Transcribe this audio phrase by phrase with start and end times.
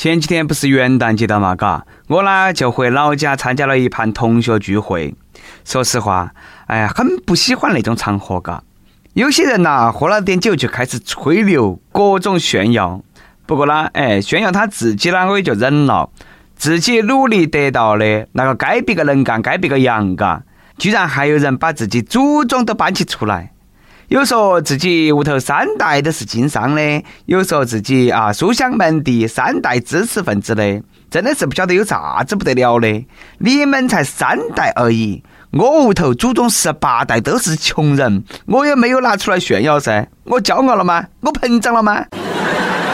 [0.00, 5.14] 前几天不是元旦节的嘛，嘎，我呢就回老家参加了一盘同学聚会。
[5.62, 6.32] 说实话，
[6.68, 8.62] 哎，很不喜欢那种场合，嘎。
[9.12, 13.02] 有些人呐，喝了点酒就开始吹牛，各种炫耀。
[13.44, 16.08] 不过呢，哎，炫耀他自己呢，我也就忍了。
[16.56, 20.42] 自己努力得到的那个，该别个能干，该别个扬，嘎。
[20.78, 23.52] 居然还有人把自己祖宗都搬起出来。
[24.10, 33.06] 有说自己屋头三代都是经商的，有说自己啊书香门第，三代知识分子的，真的是不晓得有啥子不得了的。
[33.38, 40.08] 你们才三代而已，我屋头祖宗十八代都是穷人，我也没有拿出来炫耀噻。
[40.24, 41.06] 我骄傲了吗？
[41.20, 42.04] 我膨胀了吗？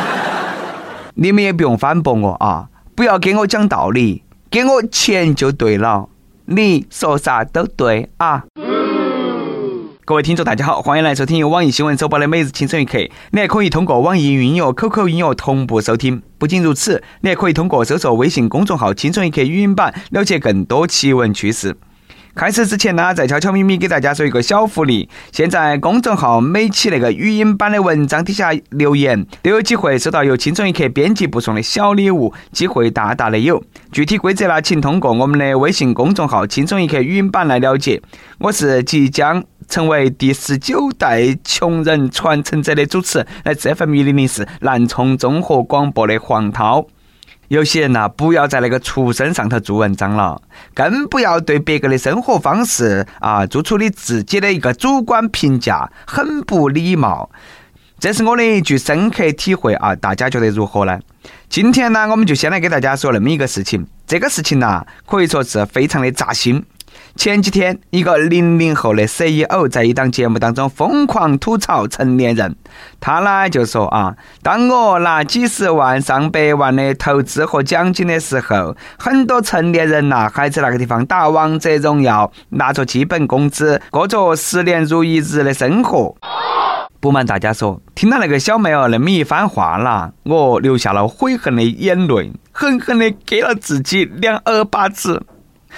[1.16, 6.10] 你们也不用反驳我啊，不要给我讲道理，给我钱就对了。
[6.44, 8.44] 你说啥都对啊。
[10.06, 12.96] 各位听众，大家好，欢迎来收听由网易新闻首播的每日轻松一刻。
[13.32, 16.22] 你还可以通过网易云音乐、QQ 音乐同步收听。
[16.38, 21.76] 不仅如此，你还可以通过搜索微信公众号“轻松一刻”语音版，了解更多奇闻趣事。
[22.36, 25.08] 开始之前呢，再悄悄咪咪给大家说一个小福利。
[25.32, 33.64] 现在公众号每期那个语音版的文章底下留言，都有机会收到由轻松一刻编辑部送的小礼物，机会大大的有。
[33.90, 38.02] 具体规则呢，请通过我们的微信公众号“轻松一刻语音版”来了解。
[38.36, 46.86] 我是即将成为第十九代穷人传承者的主持，来自 FM 一零零四南充综合广播的黄涛。
[47.48, 50.40] 有些人呐，不要在那个出生上头做文章了，
[50.74, 57.30] 更不要对别个的生活方式啊做出你自己的一个主观评价，很不礼貌。
[57.98, 59.94] 这是我的一句深刻体会啊！
[59.96, 61.00] 大家觉得如何呢？
[61.48, 63.86] 今天呢，我们就先来给大家说那么一个事情。
[64.06, 66.62] 这个事情呢，可以说是非常的扎心。
[67.16, 72.54] 前几天，一个零零后的 CEO 在一档节目当中疯狂吐槽成年人。
[73.00, 86.14] 他呢就说啊，当我拿几十万、上百万的投资和奖金的时候，很多成年人呐还在那个地方打王者荣耀，拿着基本工资，过着十年如一日的生活。
[87.00, 95.24] 不瞒大家说，听到那个小妹儿那么一番话啦，我流下了悔恨的眼泪，狠狠的给了自己两耳巴子。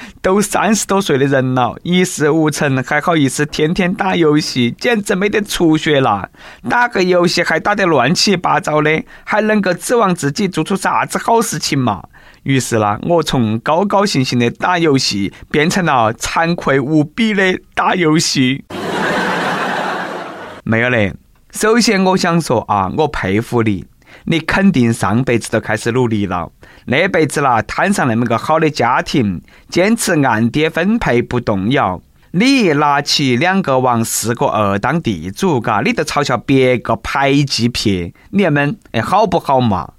[0.23, 6.31] 都三十多岁的人了，一事无成，还好意思天天打游戏，简直没得出息了。
[6.69, 12.03] 打个游戏还打得乱七八糟的，还能够指望自己做出啥子好事情嘛？
[12.45, 18.65] 于是呢，我从高高兴兴的打游戏，变成了惭愧无比的打游戏。
[20.65, 21.15] 没有嘞，
[21.51, 23.85] 首先我想说啊，我佩服你。
[24.25, 26.51] 你肯定上辈子都开始努力了，
[26.87, 32.01] 那辈子啦摊上那么个好的家庭，坚持按爹分配不动摇。
[32.33, 39.93] 你拿起两个王四个二当地主，嘎，你都嘲笑别个排挤撇，你们哎好不好嘛？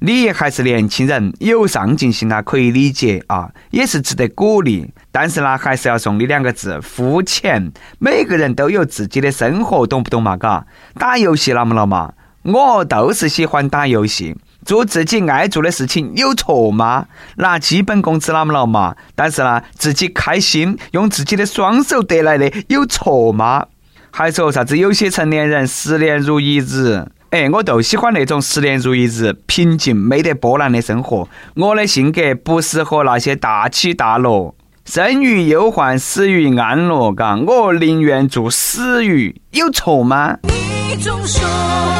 [0.00, 4.88] 你还是年轻人，有上进心啦，可以理解啊，也是值得鼓励。
[5.10, 7.72] 但是呢，还是要送你两个字：肤浅。
[7.98, 10.36] 每个人都有自己的生活，懂不懂嘛？
[10.36, 12.12] 嘎，打游戏那么了嘛？
[12.48, 17.04] 我都是喜欢打游戏，做自己爱做的事情有错吗？
[17.36, 18.96] 拿基本工资那么了嘛？
[19.14, 23.66] 但是呢，自己开心，用自己的双手得来的有错吗？
[24.10, 27.04] 还说啥子有些成年人十年如一日？
[27.30, 31.28] 哎，我就喜欢那种十年如一日、平静没得波澜的生活。
[31.54, 34.54] 我的性格不适合那些大起大落，
[34.86, 37.12] 生于忧患，死于安乐。
[37.12, 40.38] 嘎，我宁愿做死鱼，有错吗？
[40.88, 41.46] 你总说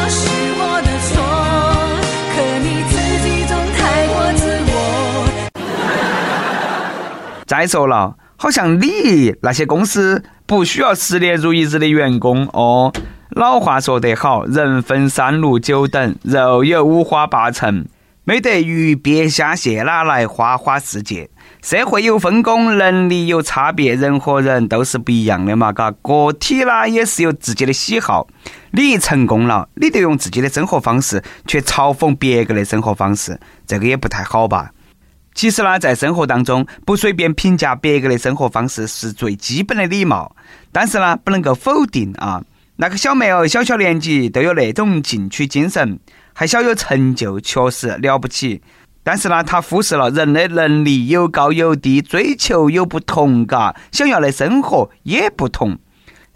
[0.09, 0.39] 是。
[7.45, 12.93] 再说了，好像你那些公司不需要十年如一日的员工哦。
[13.31, 17.85] 老话说得好，人分三六九等，肉有五花八层，
[18.23, 21.29] 没得鱼鳖虾蟹哪来花花世界？
[21.61, 25.91] 社会有分工，能力有差别，人和人都是不一样的嘛，嘎。
[25.91, 28.27] 个体啦也是有自己的喜好。
[28.71, 33.37] 你成功了，你得用自己的生活方式去嘲讽别个的生活方式，
[33.67, 34.71] 这个也不太好吧？
[35.33, 40.33] 其实呢，在生活当中，不随便评价别个的生活方式是最基本的礼貌。
[40.71, 42.41] 但是呢，不能够否定啊，
[42.77, 45.99] 那个小妹儿小小年纪都有那种进取精神，
[46.31, 48.61] 还小有成就，确实了不起。
[49.09, 55.75] 但是呢，他忽视了人的能力有高有低，追求有不同，嘎，想要的生活也不同。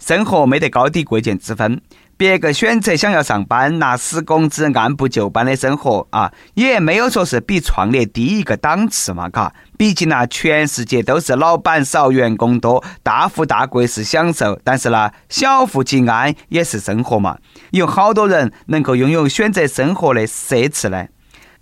[0.00, 1.80] 生活没得高低贵贱之分。
[2.16, 9.54] 别个选择想要上班拿死工资按部就班的生活啊，也没有说是比创业低一个档次嘛，嘎。
[9.78, 17.38] 毕竟呢，全世界都是老板少员工多，大富大贵是享受，但是呢，小富即安也是生活嘛。
[17.70, 21.06] 有好多人能够拥有选择生活的奢侈呢？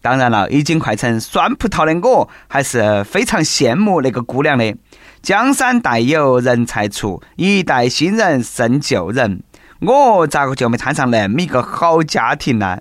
[0.03, 4.77] 当然了，已经快成酸葡萄的我，还是非常羡慕那个姑娘的。
[5.23, 9.43] 江山代有人才出，一代新人胜旧人。
[9.81, 12.79] 我咋个就没摊上那么一个好家庭呢？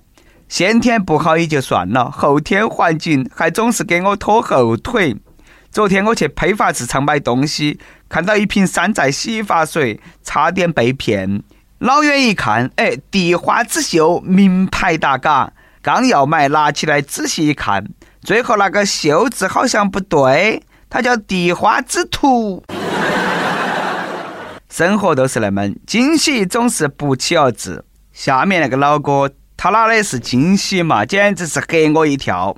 [0.49, 5.15] 先天不好也就算了，后天环境还总是给我拖后腿。
[5.71, 7.79] 昨天我去批发市场买东西，
[8.09, 11.43] 看到一瓶山寨洗发水，差点被骗。
[11.77, 17.83] 老远一看，哎，地花之秀名牌大嘎，刚要买，拿起来仔细一看，
[18.21, 22.63] 最后那个秀字好像不对，它叫地花之徒。
[24.69, 27.83] 生活都是那么，惊喜总是不期而至。
[28.13, 32.55] 下面那个老哥，他拿的是惊喜嘛，简直是吓我一跳。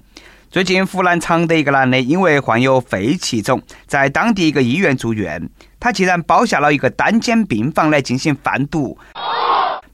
[0.51, 5.49] 最近，湖南常德一个男的因为患有肺气肿，在当地一个医院住院。
[5.79, 8.97] 他竟然包下了一个单间病房来进行贩毒，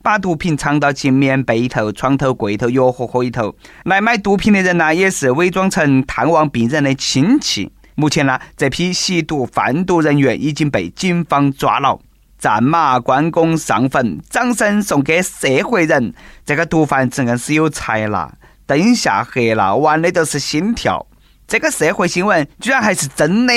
[0.01, 3.55] 把毒品藏到其棉被头、床头柜头、药盒盒里头。
[3.83, 7.71] 来买毒品的人呢，也是伪装成探望病人的亲戚。
[7.95, 11.99] 目前呢，这批吸毒贩毒人员已经被警方抓牢。
[12.37, 16.13] 战马关公上坟，掌声送给社会人。
[16.45, 18.33] 这个毒贩子硬是有才了。
[18.65, 21.05] 灯下黑了，玩的都是心跳。
[21.45, 23.53] 这个社会新闻居然还是真的，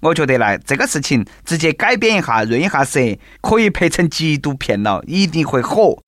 [0.00, 2.98] 我觉得呢，这个事情直接改编一下，润一下色，
[3.42, 6.02] 可以拍成缉毒片了，一定会火。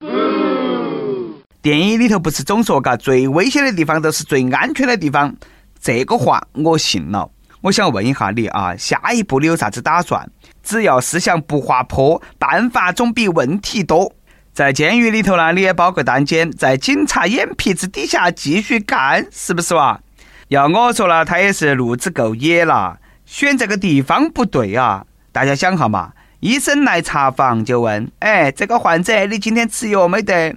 [1.60, 5.36] 电影里头不是总说嘎，最危险的地方都是最安全的地方，
[5.80, 7.30] 这个话我信了。
[7.60, 10.28] 我想问一下你啊，下一步你有啥子打算？
[10.62, 14.12] 只要思想不滑坡，办法总比问题多。
[14.52, 20.00] 在监狱里头呢，你也包个单间，在警察眼皮子底下继续干，是不是哇？
[20.48, 25.06] 要我说了，他也是路子够野了，选这个地方不对啊！
[25.30, 30.56] 大家想哈嘛，医生来查房就问：“哎，这个患者，你今天吃药没得？”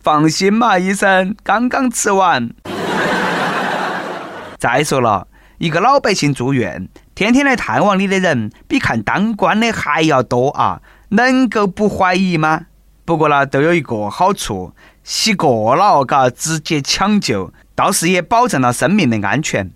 [0.00, 2.50] 放心嘛，医生，刚刚吃完。
[4.58, 5.28] 再说了，
[5.58, 12.66] 一个老百姓住院，天天来探望你的人，比看当官的还要多啊，能够不怀疑吗？
[13.04, 14.72] 不过呢，都有一个好处，
[15.02, 19.70] 洗过了，嘎，直接抢救，倒是也保证了生命的安全。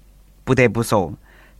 [0.44, 1.12] 不得不说，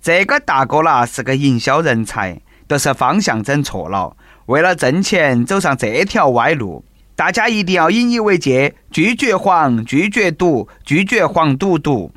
[0.02, 4.16] 这个大哥啦是个营销人才，都是方向整错了，
[4.46, 6.84] 为了挣钱走上这条歪路。
[7.14, 12.10] 大家一定要引以为戒，拒绝黄，拒绝赌，拒绝黄赌毒。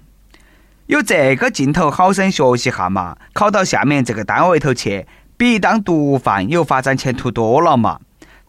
[0.88, 5.06] 有这个劲头，好生学习下嘛，考到下面这个单位头去，
[5.38, 8.00] 比当毒贩有发展前途多了嘛。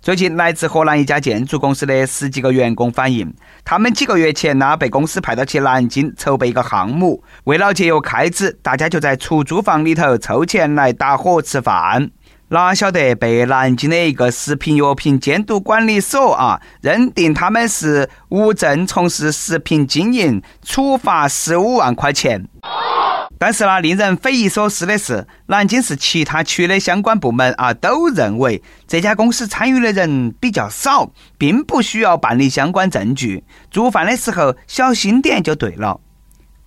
[0.07, 12.09] 最近，来自河南一家建筑公司的十几个员工反映，他们几个月前呢被公司派到去南京筹备一个项目，为了节约开支，大家就在出租房里头凑钱来打伙吃饭。
[12.51, 22.47] 哪晓得被南京的一个食品药品监督管理所啊认定他们是无证从事食品经营，处罚十五万块钱。
[23.39, 36.01] 但是呢，令人匪夷所思的是，南京市其他区的相关部门啊，都认为这家公司参与的人比较少，并不需要办理相关证据，做饭的时候小心点就对了。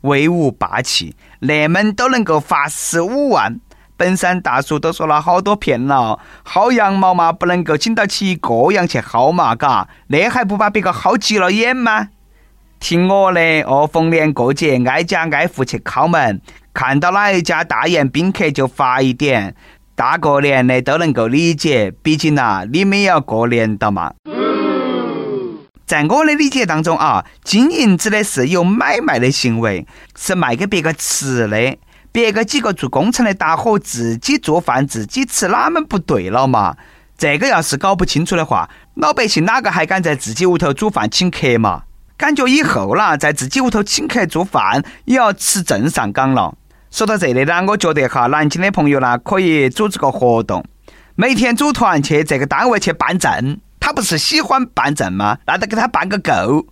[0.02, 3.60] 威武霸气，那么都能够罚十五万，
[3.98, 12.10] 本山大叔都说了好多遍了，薅羊毛嘛，不能够请到起一个羊去薅嘛，嘎，那还不把别个薅急了眼吗？
[12.80, 16.42] 听我的哦，逢年过节挨家挨户去敲门，
[16.74, 19.56] 看到哪一家大宴宾客就发一点。
[19.96, 24.14] 大过年的都能够理解，毕竟呐，你们也要过年的嘛。
[25.86, 31.78] 在我的理解当中啊，经营指的是有买卖的行为，是卖给别个吃的。
[32.12, 36.76] 别个几个做工程的搭伙自己做饭自己吃，哪门不对了嘛？
[37.18, 41.84] 这个要是搞不清楚的话，老百姓哪个还敢在自己屋头煮饭请客嘛？
[42.20, 46.54] 感觉以后啦，在自己屋头请客做饭也要吃正上岗了。
[46.92, 50.62] 说到这里呢，我觉得哈，南京的朋友呢，可以组织个活动，
[51.16, 53.58] 每天组团去这个单位去办证。
[53.80, 55.38] 他不是喜欢办证吗？
[55.48, 56.68] 那得给他办个够。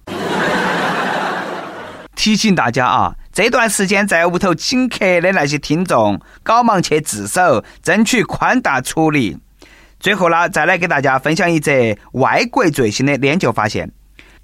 [2.13, 9.37] 提醒大家啊，这段时间在屋头请客的那些听众，赶忙去自首，争取宽大处理。
[9.97, 11.71] 最后呢，再来给大家分享一则
[12.11, 13.89] 外国最新的研究发现。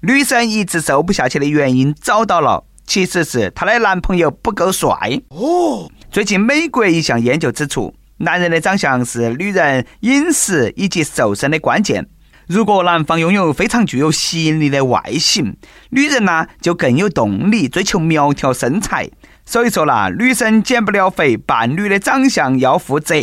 [0.06, 4.90] 女生一直瘦不下去的原因找到了，其实是她的男朋友不够帅。
[5.30, 12.06] 哦，最近美国一项研究指出，男人的长相是女人饮食以及瘦身的关键。
[12.46, 15.56] 如果男方拥有非常具有吸引力的外形，
[15.88, 19.08] 女人呢就更有动力追求苗条身材。
[19.46, 23.14] 所以说啦，女生减不了肥，伴侣的长相要负责。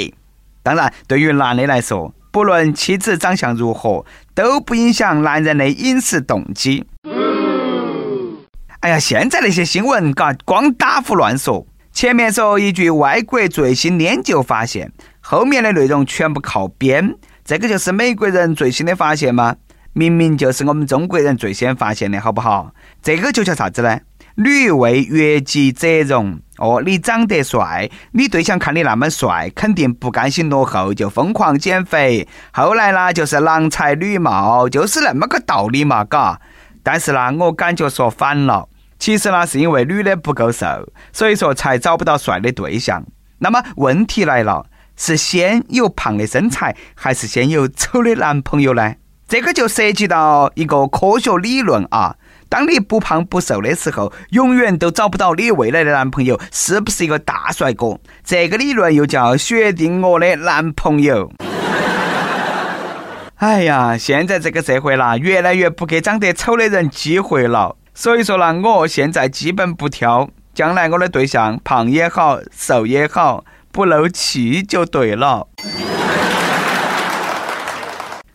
[0.64, 2.12] 当然，对于男的来说。
[2.32, 6.86] 不论妻子长相如何，都不影响男人的饮食动机。
[8.80, 11.68] 哎呀，现在那些新闻，嘎，光打胡乱说。
[11.92, 17.14] 前面说一句外国最新研究发现，后面的内容全部靠编。
[17.44, 19.56] 这个就是美国人最新的发现吗？
[19.94, 22.74] 明明就是我们中国人最先发现的，好不好？
[23.04, 24.00] 这个就叫啥子呢？
[24.36, 26.40] 女为悦己者容。
[26.62, 32.28] 哦，你长得帅，你对象看你那么帅，肯定不甘心落后，就疯狂减肥。
[32.52, 36.40] 后来呢，就是郎才女貌，就是那么个道理嘛，嘎。
[36.84, 38.70] 但是呢，我感觉说反了。
[39.00, 40.68] 其实呢，是因为女的不够瘦，
[41.12, 43.04] 所以说才找不到帅的对象。
[43.40, 44.64] 那么问题来了，
[44.96, 48.94] 是先有胖的身材，还是先有丑的男朋友呢？
[49.28, 52.16] 这个就涉及到一个科学理论啊。
[52.52, 57.98] 当你不胖不瘦的时候，永远都找不到你未来的男朋友是不是一个大帅哥。
[58.26, 61.32] 这个理论又叫决定我的男朋友。
[63.40, 67.78] 哎呀，现在这个社会啦，越来越不给长得丑的人机会了。
[67.94, 75.48] 所以说呢，我现在基本不挑，将来我的对象胖也好，瘦也好，不漏气就对了。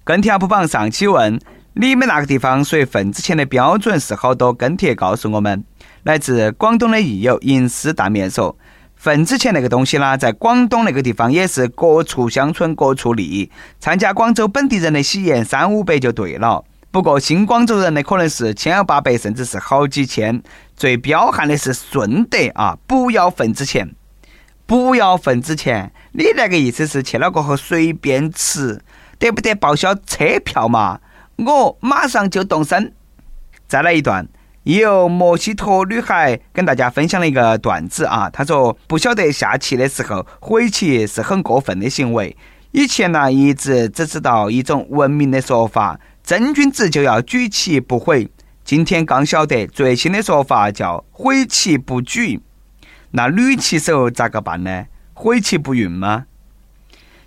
[0.03, 1.39] 跟帖 UP 榜上期问：
[1.79, 4.51] 你们那个地方随份子钱的标准是好多？
[4.51, 5.63] 跟帖告诉我们。
[6.05, 8.57] 来自广东的益友银丝大面说：
[8.95, 16.65] 份子钱那个东西呢，在广东那个地方也是各处乡村各处立，参加广州本地人的喜宴三五百就对了。
[16.91, 20.43] 不过，新广州人的可能是千八百，甚至是好几千。
[20.75, 23.95] 最彪悍的是顺德啊，不要份子钱，
[24.65, 25.93] 不要份子钱。
[26.13, 28.81] 你那个意思是去了过后随便吃，
[29.19, 31.01] 得不得报销车票嘛？
[31.37, 32.93] 我马上就动身。
[33.67, 34.27] 再来一段，
[34.65, 38.31] 由墨西哥女孩跟大家分享了一个段子啊。
[38.31, 42.37] 她说：“不晓得下棋的时候悔棋是很过分的行为。
[42.73, 48.29] 以前呢，一直只知道一种文明的说法。”真君子就要举棋不悔。
[48.65, 52.41] 今天刚晓得最新的说法叫悔棋不举。
[53.13, 54.87] 那女棋手咋个办呢？
[55.15, 56.25] 悔棋不运吗？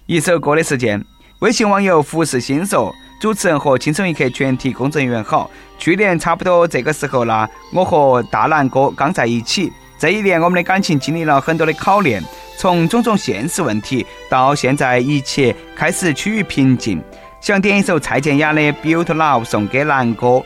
[0.05, 1.05] 一首歌的时间，
[1.39, 5.51] 微信网友胡世新说：“主持人和轻松一刻全体工作人员好。
[5.77, 9.71] 去年差不多这个时候呢，我和大南哥刚在一起。
[9.97, 12.23] 这一年我们的感情经历了很多的考验，
[12.57, 17.01] 从种种现实问题到现在一切开始趋于平静。”
[17.41, 20.41] 想点一首蔡健雅的《Built Love》送给南哥，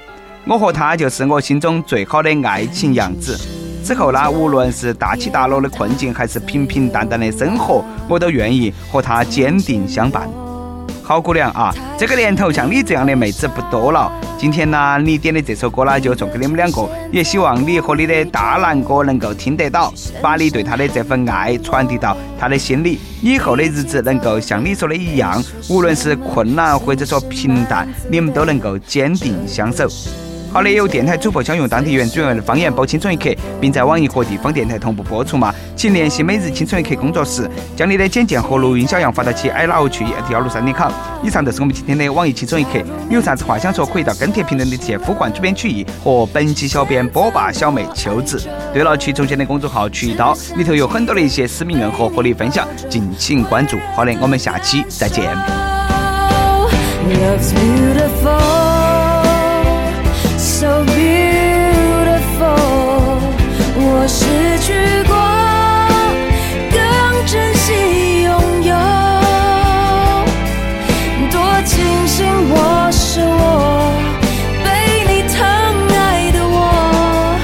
[0.45, 3.39] 我和他就是我心中最好的爱情样子。
[3.83, 10.29] 之后呢，无论是大起大落的困境，还是平平淡淡的生活，我都愿意和他坚定相伴。
[11.05, 14.10] 好姑娘啊，这个年头像你这样的妹子不多了。
[14.39, 16.89] 今天呢，你点的这首歌呢，就送给你们两个。
[17.12, 23.00] 也希望你和你的大男哥能够听得到，把你对他的这份爱传递到他的心里。
[23.22, 29.89] 以后的日子能够像你说的一样，无论是困难或者说平淡，你们都能够坚定相守。
[30.53, 33.27] 好的，有电台主播想用当地原汁原味的方言播《青春一刻》，
[33.60, 35.51] 并在网易和地方电台同步播出吗？
[35.75, 40.91] 请联系每日《青春一刻》工作室，将你的简介和录音小样发到其 i love 去幺六三点 com。
[41.24, 42.77] 以上就是我们今天的网易《青春一刻》，
[43.10, 48.39] 有啥子话想说，可以到跟帖评论里直接呼唤主编曲艺和本期小编波霸小妹秋子。
[48.72, 53.75] 对了，曲中间的公众号“曲一刀”里头有很多的一些私密硬货和你分享，敬请关注。
[53.95, 55.36] 好的，我们下期再见。
[64.03, 64.25] 我失
[64.60, 65.15] 去过，
[66.69, 68.33] 更珍惜拥
[68.63, 68.75] 有。
[71.31, 73.93] 多庆幸我是我，
[74.62, 74.67] 被
[75.07, 75.39] 你疼
[75.95, 77.39] 爱的我。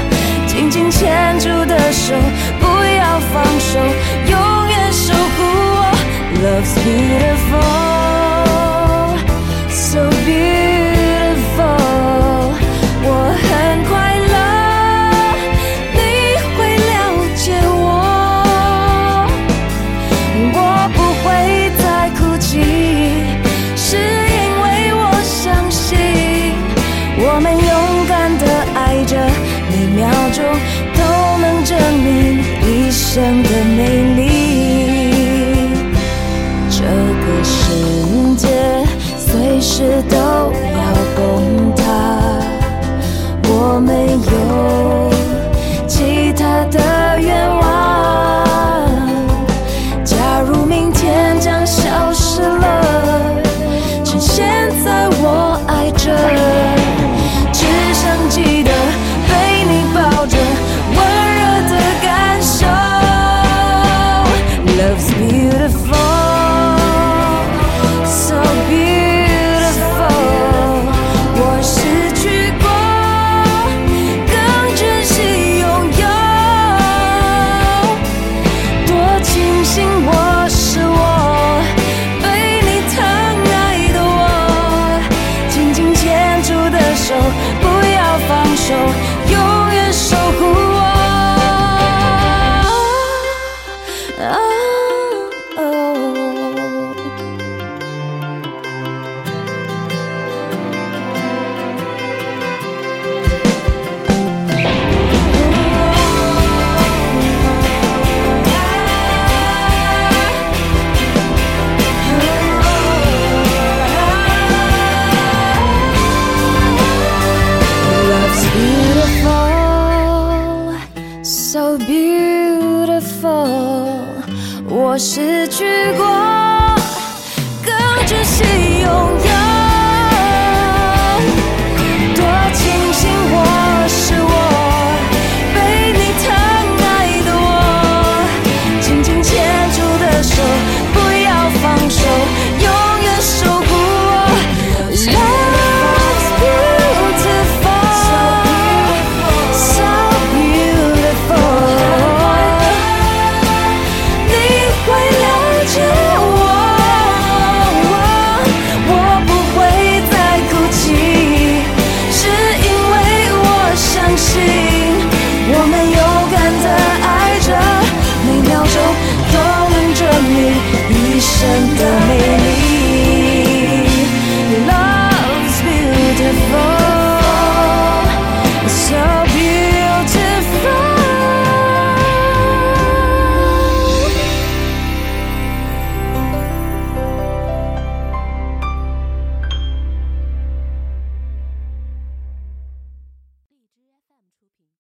[0.47, 2.13] 紧紧牵住的手，
[2.59, 3.79] 不要放手，
[4.27, 5.37] 永远守护
[5.79, 5.95] 我。
[6.43, 7.78] Love's beautiful.